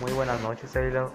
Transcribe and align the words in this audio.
muy 0.00 0.12
buenas 0.12 0.40
noches. 0.40 0.74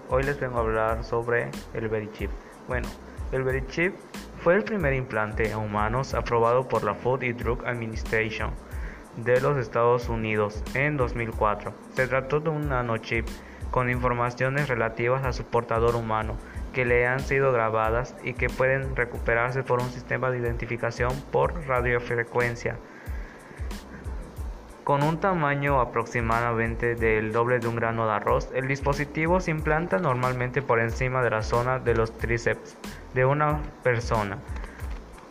Hoy 0.09 0.23
les 0.23 0.39
vengo 0.39 0.57
a 0.57 0.61
hablar 0.61 1.03
sobre 1.03 1.49
el 1.73 1.89
Verichip. 1.89 2.29
Bueno, 2.67 2.87
el 3.31 3.43
Verichip 3.43 3.95
fue 4.43 4.55
el 4.55 4.63
primer 4.63 4.93
implante 4.93 5.51
a 5.51 5.57
humanos 5.57 6.13
aprobado 6.13 6.67
por 6.67 6.83
la 6.83 6.93
Food 6.93 7.23
and 7.23 7.41
Drug 7.41 7.65
Administration 7.65 8.51
de 9.17 9.41
los 9.41 9.57
Estados 9.57 10.07
Unidos 10.07 10.63
en 10.75 10.97
2004. 10.97 11.73
Se 11.95 12.07
trató 12.07 12.39
de 12.39 12.49
un 12.49 12.69
nanochip 12.69 13.27
con 13.71 13.89
informaciones 13.89 14.67
relativas 14.67 15.25
a 15.25 15.33
su 15.33 15.45
portador 15.45 15.95
humano 15.95 16.37
que 16.71 16.85
le 16.85 17.07
han 17.07 17.21
sido 17.21 17.51
grabadas 17.51 18.15
y 18.23 18.33
que 18.33 18.49
pueden 18.49 18.95
recuperarse 18.95 19.63
por 19.63 19.81
un 19.81 19.89
sistema 19.89 20.29
de 20.29 20.39
identificación 20.39 21.11
por 21.31 21.65
radiofrecuencia 21.65 22.77
con 24.85 25.01
un 25.01 25.19
tamaño 25.19 25.81
aproximadamente 25.81 26.93
del 26.93 27.31
doble 27.31 27.57
de 27.57 27.67
un 27.67 27.75
grano 27.75 28.05
de 28.05 28.13
arroz, 28.13 28.51
el 28.53 28.67
dispositivo 28.67 29.39
se 29.39 29.49
implanta 29.49 29.97
normalmente 29.97 30.61
por 30.61 30.79
encima 30.79 31.23
de 31.23 31.31
la 31.31 31.41
zona 31.41 31.79
de 31.79 31.95
los 31.95 32.15
tríceps 32.15 32.77
de 33.15 33.25
una 33.25 33.61
persona. 33.81 34.37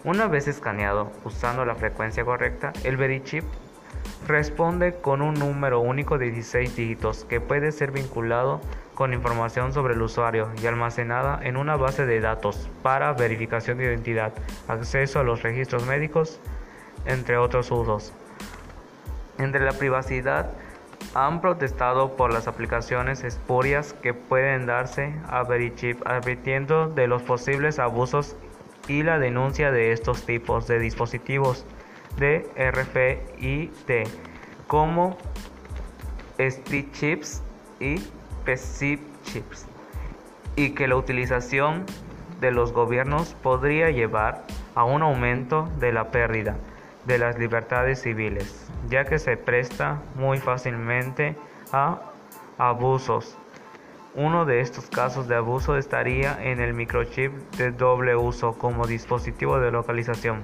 Una 0.02 0.26
vez 0.26 0.48
escaneado 0.48 1.12
usando 1.22 1.64
la 1.64 1.76
frecuencia 1.76 2.24
correcta, 2.24 2.72
el 2.82 2.96
Verichip 2.96 3.44
responde 4.26 4.96
con 4.96 5.22
un 5.22 5.34
número 5.34 5.78
único 5.78 6.18
de 6.18 6.32
16 6.32 6.74
dígitos 6.74 7.24
que 7.24 7.40
puede 7.40 7.70
ser 7.70 7.92
vinculado 7.92 8.60
con 8.96 9.14
información 9.14 9.72
sobre 9.72 9.94
el 9.94 10.02
usuario 10.02 10.50
y 10.60 10.66
almacenada 10.66 11.38
en 11.40 11.56
una 11.56 11.76
base 11.76 12.06
de 12.06 12.20
datos 12.20 12.68
para 12.82 13.12
verificación 13.12 13.78
de 13.78 13.84
identidad, 13.84 14.32
acceso 14.66 15.20
a 15.20 15.22
los 15.22 15.44
registros 15.44 15.86
médicos, 15.86 16.40
entre 17.06 17.36
otros 17.36 17.70
usos 17.70 18.12
entre 19.38 19.64
la 19.64 19.72
privacidad 19.72 20.50
han 21.14 21.40
protestado 21.40 22.16
por 22.16 22.32
las 22.32 22.48
aplicaciones 22.48 23.24
espurias 23.24 23.94
que 24.02 24.14
pueden 24.14 24.66
darse 24.66 25.14
a 25.28 25.42
Verichip, 25.42 26.06
advirtiendo 26.06 26.88
de 26.88 27.06
los 27.06 27.22
posibles 27.22 27.78
abusos 27.78 28.36
y 28.88 29.02
la 29.02 29.18
denuncia 29.18 29.70
de 29.70 29.92
estos 29.92 30.24
tipos 30.24 30.66
de 30.66 30.78
dispositivos 30.78 31.64
de 32.16 32.46
RFID 32.56 34.08
como 34.66 35.16
ST 36.38 36.90
chips 36.92 37.42
y 37.80 37.96
PCIP 38.44 39.00
chips 39.22 39.66
y 40.56 40.70
que 40.70 40.88
la 40.88 40.96
utilización 40.96 41.84
de 42.40 42.50
los 42.50 42.72
gobiernos 42.72 43.34
podría 43.42 43.90
llevar 43.90 44.44
a 44.74 44.84
un 44.84 45.02
aumento 45.02 45.68
de 45.78 45.92
la 45.92 46.10
pérdida 46.10 46.56
de 47.06 47.18
las 47.18 47.38
libertades 47.38 48.02
civiles, 48.02 48.68
ya 48.88 49.04
que 49.04 49.18
se 49.18 49.36
presta 49.36 50.02
muy 50.14 50.38
fácilmente 50.38 51.36
a 51.72 52.00
abusos. 52.58 53.36
Uno 54.14 54.44
de 54.44 54.60
estos 54.60 54.86
casos 54.86 55.26
de 55.26 55.34
abuso 55.34 55.76
estaría 55.76 56.38
en 56.40 56.60
el 56.60 56.72
microchip 56.72 57.32
de 57.56 57.72
doble 57.72 58.14
uso 58.14 58.52
como 58.52 58.86
dispositivo 58.86 59.58
de 59.58 59.72
localización. 59.72 60.42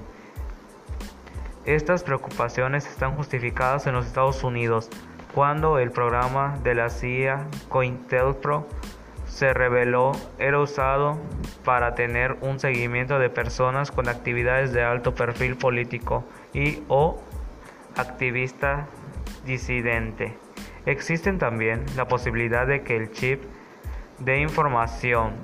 Estas 1.67 2.03
preocupaciones 2.03 2.87
están 2.87 3.15
justificadas 3.15 3.87
en 3.87 3.95
los 3.95 4.07
Estados 4.07 4.43
Unidos 4.43 4.89
cuando 5.35 5.79
el 5.79 5.93
programa 5.93 6.59
de 6.65 6.75
la 6.75 6.91
CIA 6.91 7.47
COINTELPRO 7.69 8.67
se 9.31 9.55
reveló 9.55 10.13
era 10.39 10.59
usado 10.59 11.17
para 11.65 11.95
tener 11.95 12.37
un 12.41 12.59
seguimiento 12.59 13.19
de 13.19 13.31
personas 13.31 13.93
con 13.93 14.09
actividades 14.09 14.73
de 14.73 14.83
alto 14.83 15.15
perfil 15.15 15.57
político 15.57 16.25
y 16.53 16.83
o 16.89 17.23
activista 17.97 18.87
disidente. 19.47 20.37
Existen 20.85 21.39
también 21.39 21.85
la 21.97 22.09
posibilidad 22.09 22.67
de 22.67 22.83
que 22.83 22.97
el 22.97 23.13
chip 23.13 23.43
de 24.19 24.41
información 24.41 25.35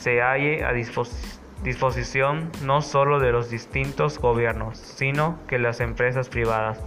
se 0.00 0.22
halle 0.22 0.64
a 0.64 0.72
disposición 0.72 2.50
no 2.62 2.80
solo 2.80 3.20
de 3.20 3.30
los 3.30 3.50
distintos 3.50 4.18
gobiernos, 4.18 4.78
sino 4.78 5.38
que 5.46 5.58
las 5.58 5.80
empresas 5.80 6.28
privadas 6.28 6.80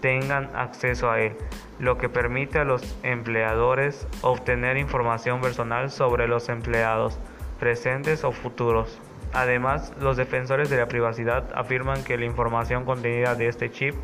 tengan 0.00 0.50
acceso 0.54 1.10
a 1.10 1.20
él, 1.20 1.36
lo 1.78 1.98
que 1.98 2.08
permite 2.08 2.58
a 2.58 2.64
los 2.64 2.96
empleadores 3.02 4.06
obtener 4.22 4.76
información 4.76 5.40
personal 5.40 5.90
sobre 5.90 6.28
los 6.28 6.48
empleados, 6.48 7.18
presentes 7.58 8.24
o 8.24 8.32
futuros. 8.32 9.00
Además, 9.32 9.92
los 10.00 10.16
defensores 10.16 10.70
de 10.70 10.78
la 10.78 10.88
privacidad 10.88 11.48
afirman 11.54 12.02
que 12.02 12.16
la 12.16 12.24
información 12.24 12.84
contenida 12.84 13.34
de 13.34 13.48
este 13.48 13.70
chip 13.70 13.94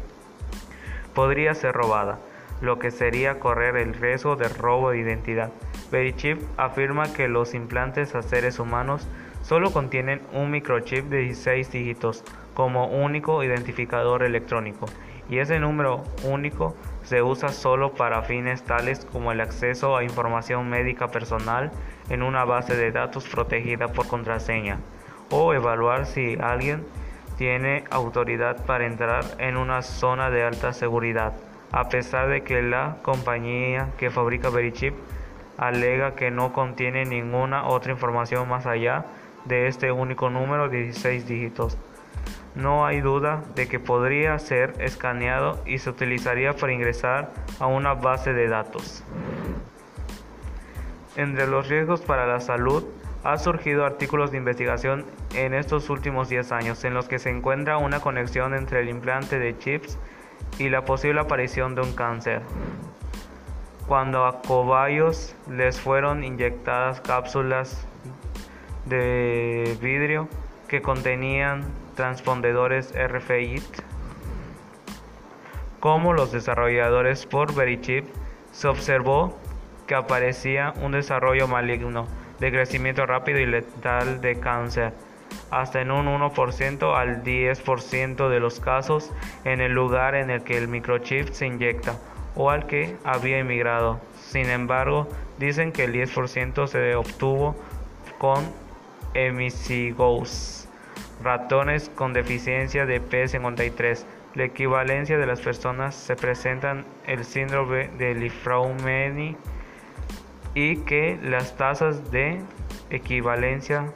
podría 1.14 1.54
ser 1.54 1.74
robada, 1.74 2.18
lo 2.60 2.78
que 2.78 2.90
sería 2.90 3.40
correr 3.40 3.76
el 3.76 3.94
riesgo 3.94 4.36
de 4.36 4.48
robo 4.48 4.90
de 4.90 4.98
identidad. 4.98 5.50
Verichip 5.90 6.40
afirma 6.56 7.12
que 7.12 7.28
los 7.28 7.54
implantes 7.54 8.14
a 8.14 8.22
seres 8.22 8.58
humanos 8.58 9.08
solo 9.42 9.72
contienen 9.72 10.20
un 10.32 10.50
microchip 10.50 11.06
de 11.06 11.18
16 11.18 11.70
dígitos 11.70 12.24
como 12.54 12.86
único 12.86 13.42
identificador 13.44 14.22
electrónico 14.22 14.86
y 15.28 15.38
ese 15.38 15.58
número 15.58 16.04
único 16.24 16.76
se 17.02 17.22
usa 17.22 17.50
solo 17.50 17.94
para 17.94 18.22
fines 18.22 18.62
tales 18.62 19.06
como 19.12 19.32
el 19.32 19.40
acceso 19.40 19.96
a 19.96 20.04
información 20.04 20.68
médica 20.68 21.08
personal 21.08 21.70
en 22.08 22.22
una 22.22 22.44
base 22.44 22.76
de 22.76 22.92
datos 22.92 23.28
protegida 23.28 23.88
por 23.88 24.06
contraseña 24.08 24.78
o 25.30 25.54
evaluar 25.54 26.06
si 26.06 26.36
alguien 26.40 26.84
tiene 27.36 27.84
autoridad 27.90 28.64
para 28.64 28.86
entrar 28.86 29.24
en 29.38 29.56
una 29.56 29.82
zona 29.82 30.30
de 30.30 30.42
alta 30.42 30.72
seguridad, 30.72 31.34
a 31.72 31.88
pesar 31.88 32.28
de 32.28 32.42
que 32.42 32.62
la 32.62 32.96
compañía 33.02 33.88
que 33.98 34.10
fabrica 34.10 34.48
Verichip 34.48 34.94
alega 35.58 36.14
que 36.14 36.30
no 36.30 36.52
contiene 36.52 37.04
ninguna 37.04 37.66
otra 37.66 37.92
información 37.92 38.48
más 38.48 38.66
allá 38.66 39.04
de 39.44 39.68
este 39.68 39.92
único 39.92 40.30
número 40.30 40.68
de 40.68 40.84
16 40.84 41.26
dígitos. 41.26 41.78
No 42.56 42.86
hay 42.86 43.02
duda 43.02 43.42
de 43.54 43.68
que 43.68 43.78
podría 43.78 44.38
ser 44.38 44.72
escaneado 44.80 45.62
y 45.66 45.78
se 45.78 45.90
utilizaría 45.90 46.54
para 46.54 46.72
ingresar 46.72 47.30
a 47.60 47.66
una 47.66 47.92
base 47.92 48.32
de 48.32 48.48
datos. 48.48 49.04
Entre 51.16 51.46
los 51.46 51.68
riesgos 51.68 52.00
para 52.00 52.26
la 52.26 52.40
salud 52.40 52.84
ha 53.24 53.36
surgido 53.36 53.84
artículos 53.84 54.30
de 54.30 54.38
investigación 54.38 55.04
en 55.34 55.52
estos 55.52 55.90
últimos 55.90 56.30
10 56.30 56.52
años 56.52 56.84
en 56.84 56.94
los 56.94 57.08
que 57.08 57.18
se 57.18 57.28
encuentra 57.28 57.76
una 57.76 58.00
conexión 58.00 58.54
entre 58.54 58.80
el 58.80 58.88
implante 58.88 59.38
de 59.38 59.58
chips 59.58 59.98
y 60.58 60.70
la 60.70 60.86
posible 60.86 61.20
aparición 61.20 61.74
de 61.74 61.82
un 61.82 61.92
cáncer. 61.92 62.40
Cuando 63.86 64.24
a 64.24 64.40
cobayos 64.40 65.34
les 65.50 65.78
fueron 65.78 66.24
inyectadas 66.24 67.02
cápsulas 67.02 67.86
de 68.86 69.76
vidrio 69.82 70.28
que 70.68 70.82
contenían 70.82 71.64
transpondedores 71.94 72.92
RFID, 72.92 73.62
como 75.80 76.12
los 76.12 76.32
desarrolladores 76.32 77.26
por 77.26 77.54
Verichip, 77.54 78.04
se 78.52 78.68
observó 78.68 79.38
que 79.86 79.94
aparecía 79.94 80.74
un 80.82 80.92
desarrollo 80.92 81.46
maligno 81.46 82.06
de 82.40 82.50
crecimiento 82.50 83.06
rápido 83.06 83.38
y 83.38 83.46
letal 83.46 84.20
de 84.20 84.38
cáncer, 84.40 84.92
hasta 85.50 85.80
en 85.80 85.90
un 85.90 86.06
1% 86.06 86.94
al 86.94 87.22
10% 87.22 88.28
de 88.28 88.40
los 88.40 88.60
casos 88.60 89.12
en 89.44 89.60
el 89.60 89.72
lugar 89.72 90.14
en 90.14 90.30
el 90.30 90.42
que 90.42 90.58
el 90.58 90.68
microchip 90.68 91.30
se 91.30 91.46
inyecta 91.46 91.96
o 92.34 92.50
al 92.50 92.66
que 92.66 92.96
había 93.04 93.38
emigrado. 93.38 94.00
Sin 94.20 94.50
embargo, 94.50 95.08
dicen 95.38 95.72
que 95.72 95.84
el 95.84 95.92
10% 95.92 96.66
se 96.66 96.94
obtuvo 96.94 97.56
con 98.18 98.44
Emisigos, 99.14 100.68
ratones 101.22 101.90
con 101.94 102.12
deficiencia 102.12 102.86
de 102.86 103.02
P53. 103.02 104.04
La 104.34 104.44
equivalencia 104.44 105.16
de 105.16 105.26
las 105.26 105.40
personas 105.40 105.94
se 105.94 106.14
presentan 106.16 106.84
el 107.06 107.24
síndrome 107.24 107.88
de 107.98 108.14
Lifraumeni 108.14 109.36
y 110.54 110.76
que 110.78 111.18
las 111.22 111.56
tasas 111.56 112.10
de 112.10 112.40
equivalencia 112.90 113.92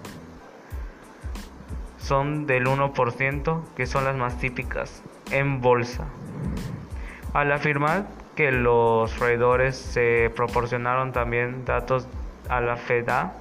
son 1.99 2.47
del 2.47 2.67
1%, 2.67 3.63
que 3.77 3.87
son 3.87 4.05
las 4.05 4.17
más 4.17 4.39
típicas 4.39 5.03
en 5.31 5.61
bolsa. 5.61 6.07
Al 7.33 7.53
afirmar 7.53 8.07
que 8.35 8.51
los 8.51 9.19
roedores 9.19 9.77
se 9.77 10.31
proporcionaron 10.35 11.13
también 11.13 11.65
datos 11.65 12.09
a 12.49 12.61
la 12.61 12.77
FEDA, 12.77 13.35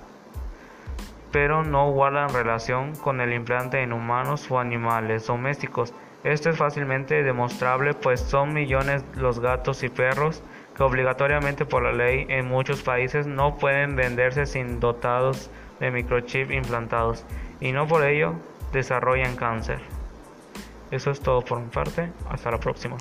pero 1.32 1.64
no 1.64 1.92
guardan 1.92 2.34
relación 2.34 2.96
con 2.96 3.22
el 3.22 3.34
implante 3.34 3.82
en 3.82 3.94
humanos 3.94 4.50
o 4.50 4.60
animales 4.60 5.28
domésticos. 5.28 5.94
Esto 6.24 6.50
es 6.50 6.58
fácilmente 6.58 7.24
demostrable 7.24 7.94
pues 7.94 8.20
son 8.20 8.54
millones 8.54 9.04
los 9.16 9.40
gatos 9.40 9.84
y 9.84 9.90
perros 9.90 10.44
que 10.76 10.84
obligatoriamente 10.84 11.66
por 11.66 11.84
la 11.84 11.92
ley 11.92 12.26
en 12.30 12.48
muchos 12.48 12.82
países 12.82 13.28
no 13.28 13.58
pueden 13.58 13.96
venderse 13.96 14.46
sin 14.46 14.80
dotados 14.80 15.50
de 15.80 15.92
microchip 15.92 16.52
implantados 16.52 17.26
y 17.60 17.72
no 17.72 17.88
por 17.88 18.04
ello 18.04 18.36
desarrollan 18.72 19.36
cáncer. 19.36 19.80
Eso 20.92 21.12
es 21.12 21.22
todo 21.22 21.42
por 21.42 21.60
mi 21.60 21.68
parte, 21.68 22.12
hasta 22.30 22.52
la 22.52 22.60
próxima. 22.60 22.98